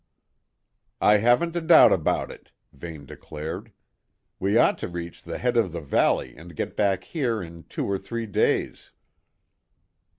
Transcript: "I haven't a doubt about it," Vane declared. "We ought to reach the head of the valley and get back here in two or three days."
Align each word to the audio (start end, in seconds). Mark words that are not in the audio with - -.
"I 0.99 1.17
haven't 1.17 1.55
a 1.55 1.61
doubt 1.61 1.93
about 1.93 2.31
it," 2.31 2.49
Vane 2.73 3.05
declared. 3.05 3.71
"We 4.39 4.57
ought 4.57 4.79
to 4.79 4.87
reach 4.87 5.21
the 5.21 5.37
head 5.37 5.57
of 5.57 5.71
the 5.73 5.79
valley 5.81 6.35
and 6.35 6.55
get 6.55 6.75
back 6.75 7.03
here 7.03 7.39
in 7.39 7.65
two 7.65 7.85
or 7.85 7.99
three 7.99 8.25
days." 8.25 8.89